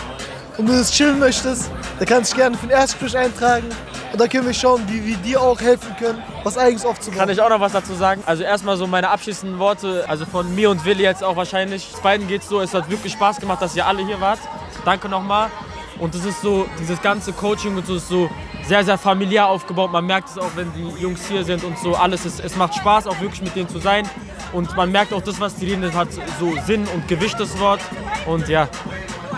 und 0.57 0.67
du 0.67 0.73
das 0.73 0.91
chillen 0.93 1.19
möchtest, 1.19 1.71
dann 1.99 2.07
kannst 2.07 2.33
du 2.33 2.37
dich 2.37 2.43
gerne 2.45 2.57
für 2.57 2.67
ein 2.67 2.71
Erstgespräch 2.71 3.19
eintragen 3.19 3.67
und 4.13 4.21
dann 4.21 4.29
können 4.29 4.47
wir 4.47 4.55
schauen, 4.55 4.83
wie 4.89 5.05
wir 5.05 5.17
dir 5.17 5.43
auch 5.43 5.61
helfen 5.61 5.95
können, 5.99 6.23
was 6.45 6.57
eigenes 6.57 6.87
aufzubauen. 6.87 7.19
Kann 7.19 7.29
ich 7.29 7.41
auch 7.41 7.51
noch 7.51 7.61
was 7.61 7.73
dazu 7.73 7.95
sagen? 7.95 8.23
Also 8.25 8.45
erstmal 8.45 8.77
so 8.77 8.87
meine 8.87 9.11
abschließenden 9.11 9.59
Worte, 9.59 10.05
also 10.09 10.25
von 10.25 10.55
mir 10.55 10.71
und 10.71 10.85
Willi 10.85 11.03
jetzt 11.03 11.23
auch 11.23 11.37
wahrscheinlich. 11.37 11.91
Uns 11.93 12.01
beiden 12.01 12.27
geht's 12.27 12.49
so, 12.49 12.61
es 12.61 12.73
hat 12.73 12.89
wirklich 12.89 13.13
Spaß 13.13 13.41
gemacht, 13.41 13.61
dass 13.61 13.77
ihr 13.77 13.87
alle 13.87 14.07
hier 14.07 14.21
wart. 14.21 14.39
Danke 14.85 15.09
nochmal. 15.09 15.51
Und 15.99 16.15
es 16.15 16.25
ist 16.25 16.41
so, 16.41 16.67
dieses 16.79 17.03
ganze 17.03 17.33
Coaching 17.33 17.77
und 17.77 17.87
so 17.87 17.97
ist 17.97 18.09
so 18.09 18.31
sehr, 18.69 18.85
sehr 18.85 18.99
familiär 18.99 19.47
aufgebaut. 19.49 19.91
Man 19.91 20.07
merkt 20.07 20.29
es 20.29 20.39
auch, 20.39 20.51
wenn 20.55 20.71
die 20.75 21.03
Jungs 21.03 21.27
hier 21.27 21.43
sind 21.43 21.65
und 21.65 21.79
so 21.79 21.97
alles. 21.97 22.27
Ist, 22.27 22.41
es 22.41 22.55
macht 22.55 22.75
Spaß, 22.75 23.07
auch 23.07 23.19
wirklich 23.21 23.43
mit 23.43 23.57
denen 23.57 23.69
zu 23.69 23.79
sein. 23.79 24.09
Und 24.53 24.77
man 24.77 24.93
merkt 24.93 25.13
auch, 25.13 25.23
das, 25.23 25.41
was 25.41 25.57
die 25.57 25.67
reden, 25.71 25.93
hat 25.95 26.09
so 26.39 26.55
Sinn 26.67 26.87
und 26.95 27.09
Gewicht, 27.09 27.41
das 27.41 27.59
Wort. 27.59 27.81
Und 28.27 28.49
ja, 28.49 28.69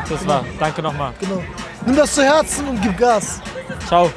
das 0.09 0.27
war. 0.27 0.45
Danke 0.59 0.83
nochmal. 0.83 1.13
Genau. 1.21 1.43
Nimm 1.87 1.97
das 1.97 2.15
zu 2.15 2.23
Herzen 2.23 2.69
und 2.69 2.83
gib 2.83 2.99
Gas. 2.99 3.41
Ciao. 3.87 4.11